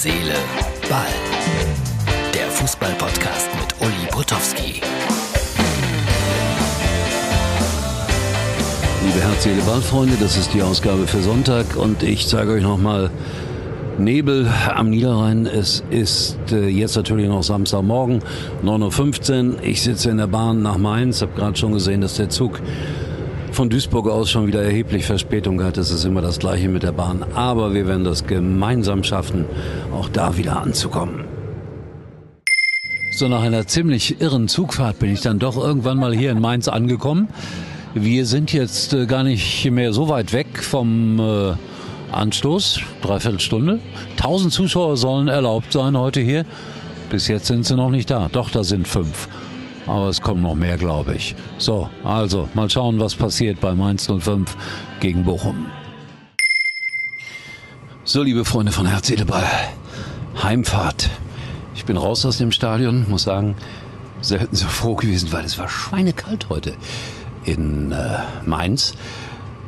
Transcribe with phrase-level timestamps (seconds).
[0.00, 0.36] Seele,
[0.88, 1.08] Ball.
[2.32, 4.80] Der Fußball-Podcast mit Uli Potowski.
[9.04, 13.10] Liebe Herz, Seele, Ball-Freunde, das ist die Ausgabe für Sonntag und ich zeige euch nochmal
[13.98, 15.46] Nebel am Niederrhein.
[15.46, 18.22] Es ist äh, jetzt natürlich noch Samstagmorgen,
[18.64, 19.62] 9.15 Uhr.
[19.64, 22.60] Ich sitze in der Bahn nach Mainz, habe gerade schon gesehen, dass der Zug
[23.58, 25.78] von Duisburg aus schon wieder erheblich Verspätung hat.
[25.78, 27.24] Es ist immer das gleiche mit der Bahn.
[27.34, 29.46] Aber wir werden das gemeinsam schaffen,
[29.92, 31.24] auch da wieder anzukommen.
[33.16, 36.68] So nach einer ziemlich irren Zugfahrt bin ich dann doch irgendwann mal hier in Mainz
[36.68, 37.26] angekommen.
[37.94, 41.54] Wir sind jetzt äh, gar nicht mehr so weit weg vom äh,
[42.12, 43.80] Anstoß, dreiviertel Stunde.
[44.16, 46.44] Tausend Zuschauer sollen erlaubt sein heute hier.
[47.10, 48.28] Bis jetzt sind sie noch nicht da.
[48.30, 49.26] Doch, da sind fünf.
[49.88, 51.34] Aber es kommen noch mehr, glaube ich.
[51.56, 54.56] So, also mal schauen, was passiert bei Mainz 05
[55.00, 55.66] gegen Bochum.
[58.04, 59.48] So, liebe Freunde von Herz Ball.
[60.42, 61.10] Heimfahrt.
[61.74, 63.56] Ich bin raus aus dem Stadion, muss sagen,
[64.20, 66.74] selten so froh gewesen, weil es war schweinekalt heute
[67.44, 68.94] in äh, Mainz.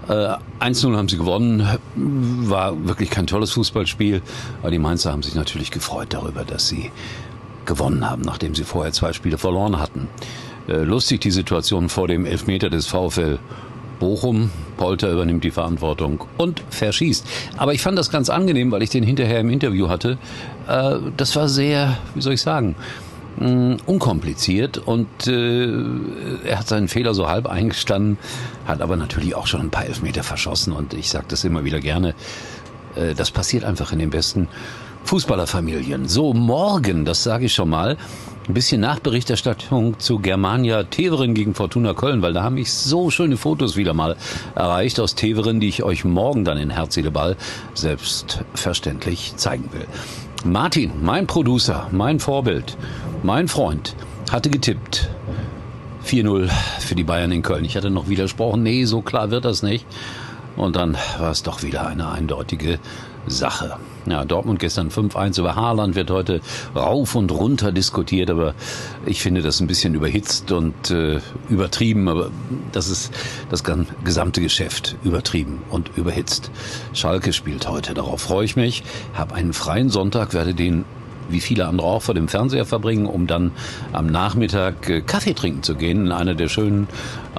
[0.08, 4.23] Äh, 1-0 haben sie gewonnen, war wirklich kein tolles Fußballspiel,
[4.61, 6.91] aber die Mainzer haben sich natürlich gefreut darüber, dass sie
[7.66, 10.08] gewonnen haben, nachdem sie vorher zwei Spiele verloren hatten.
[10.69, 13.39] Äh, lustig die Situation vor dem Elfmeter des VfL
[13.98, 14.50] Bochum.
[14.77, 17.27] Polter übernimmt die Verantwortung und verschießt.
[17.58, 20.17] Aber ich fand das ganz angenehm, weil ich den hinterher im Interview hatte.
[20.69, 22.77] Äh, das war sehr, wie soll ich sagen,
[23.39, 25.69] mh, unkompliziert und äh,
[26.45, 28.19] er hat seinen Fehler so halb eingestanden,
[28.67, 31.80] hat aber natürlich auch schon ein paar Elfmeter verschossen und ich sage das immer wieder
[31.80, 32.14] gerne.
[32.96, 34.48] Äh, das passiert einfach in den besten
[35.05, 36.08] Fußballerfamilien.
[36.08, 37.96] So, morgen, das sage ich schon mal,
[38.48, 43.36] ein bisschen Nachberichterstattung zu Germania Teveren gegen Fortuna Köln, weil da haben mich so schöne
[43.36, 44.16] Fotos wieder mal
[44.55, 47.36] erreicht aus Teveren, die ich euch morgen dann in Herz, Ball
[47.74, 49.86] selbstverständlich zeigen will.
[50.44, 52.77] Martin, mein Producer, mein Vorbild,
[53.22, 53.94] mein Freund,
[54.30, 55.08] hatte getippt.
[56.05, 56.48] 4-0
[56.80, 57.64] für die Bayern in Köln.
[57.64, 59.86] Ich hatte noch widersprochen, nee, so klar wird das nicht.
[60.56, 62.78] Und dann war es doch wieder eine eindeutige
[63.27, 63.77] Sache.
[64.06, 66.40] Ja, Dortmund gestern 5-1 über Haaland wird heute
[66.74, 68.55] rauf und runter diskutiert, aber
[69.05, 72.30] ich finde das ein bisschen überhitzt und äh, übertrieben, aber
[72.72, 73.12] das ist
[73.50, 73.62] das
[74.05, 76.50] gesamte Geschäft übertrieben und überhitzt.
[76.94, 78.82] Schalke spielt heute, darauf freue ich mich,
[79.14, 80.84] habe einen freien Sonntag, werde den
[81.28, 83.52] wie viele andere auch vor dem Fernseher verbringen, um dann
[83.92, 86.88] am Nachmittag äh, Kaffee trinken zu gehen in einer der schönen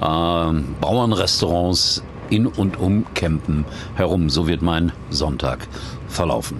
[0.80, 2.02] Bauernrestaurants
[2.32, 4.30] in und um Kempen herum.
[4.30, 5.68] So wird mein Sonntag
[6.08, 6.56] verlaufen.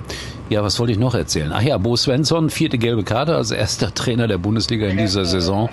[0.51, 1.51] Ja, was wollte ich noch erzählen?
[1.55, 5.71] Ach ja, Bo Svensson, vierte gelbe Karte als erster Trainer der Bundesliga in dieser Saison,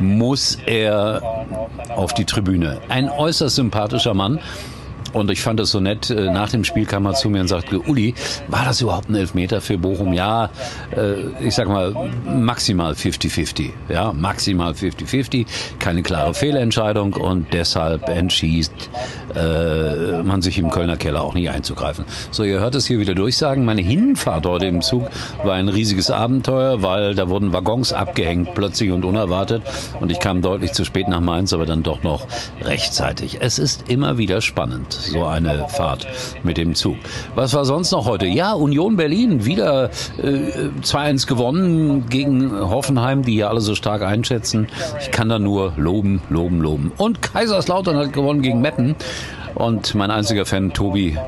[0.00, 1.46] muss er
[1.94, 2.80] auf die Tribüne.
[2.88, 4.40] Ein äußerst sympathischer Mann.
[5.12, 7.48] Und ich fand es so nett, äh, nach dem Spiel kam er zu mir und
[7.48, 8.14] sagte, Uli,
[8.48, 10.12] war das überhaupt ein Elfmeter für Bochum?
[10.12, 10.50] Ja,
[10.96, 13.70] äh, ich sag mal, maximal 50-50.
[13.88, 15.46] Ja, maximal 50-50.
[15.78, 18.90] Keine klare Fehlentscheidung und deshalb entschießt
[19.34, 22.04] äh, man sich im Kölner Keller auch nicht einzugreifen.
[22.30, 23.64] So, ihr hört es hier wieder durchsagen.
[23.64, 25.08] Meine Hinfahrt heute im Zug
[25.44, 29.62] war ein riesiges Abenteuer, weil da wurden Waggons abgehängt, plötzlich und unerwartet.
[30.00, 32.26] Und ich kam deutlich zu spät nach Mainz, aber dann doch noch
[32.62, 33.38] rechtzeitig.
[33.40, 36.06] Es ist immer wieder spannend so eine Fahrt
[36.42, 36.96] mit dem Zug.
[37.34, 38.26] Was war sonst noch heute?
[38.26, 44.68] Ja, Union Berlin wieder äh, 2-1 gewonnen gegen Hoffenheim, die ja alle so stark einschätzen.
[45.00, 46.92] Ich kann da nur loben, loben, loben.
[46.96, 48.96] Und Kaiserslautern hat gewonnen gegen Meppen.
[49.54, 51.18] Und mein einziger Fan, Tobi,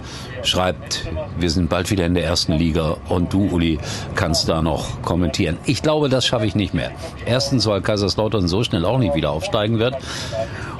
[0.43, 1.07] schreibt,
[1.39, 3.79] wir sind bald wieder in der ersten Liga und du, Uli,
[4.15, 5.59] kannst da noch kommentieren.
[5.67, 6.91] Ich glaube, das schaffe ich nicht mehr.
[7.27, 9.97] Erstens, weil Kaiserslautern so schnell auch nicht wieder aufsteigen wird.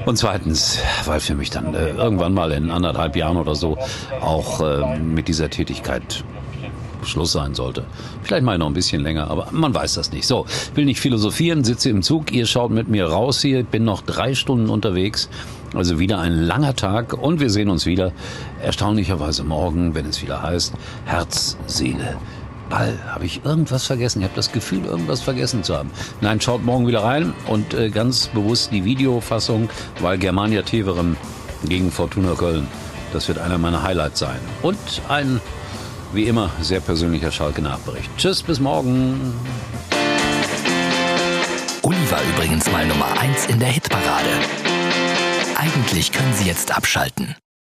[0.05, 3.79] Und zweitens, weil für mich dann äh, irgendwann mal in anderthalb Jahren oder so
[4.21, 6.25] auch äh, mit dieser Tätigkeit
[7.05, 7.85] Schluss sein sollte.
[8.23, 10.27] Vielleicht mal noch ein bisschen länger, aber man weiß das nicht.
[10.27, 14.03] So, will nicht philosophieren, sitze im Zug, ihr schaut mit mir raus hier, bin noch
[14.03, 15.29] drei Stunden unterwegs.
[15.75, 18.13] Also wieder ein langer Tag und wir sehen uns wieder
[18.63, 20.73] erstaunlicherweise morgen, wenn es wieder heißt
[21.05, 22.17] Herz, Seele,
[22.75, 22.99] Ball.
[23.07, 24.21] Habe ich irgendwas vergessen?
[24.21, 25.91] Ich habe das Gefühl, irgendwas vergessen zu haben.
[26.21, 29.69] Nein, schaut morgen wieder rein und äh, ganz bewusst die Videofassung,
[30.01, 31.17] weil Germania Teverem
[31.65, 32.67] gegen Fortuna Köln.
[33.13, 34.41] Das wird einer meiner Highlights sein.
[34.63, 34.77] Und
[35.09, 35.41] ein,
[36.13, 38.11] wie immer, sehr persönlicher Schalke-Nachbericht.
[38.17, 39.33] Tschüss, bis morgen.
[41.83, 44.31] Uli war übrigens mal Nummer 1 in der Hitparade.
[45.55, 47.37] Eigentlich können Sie jetzt abschalten.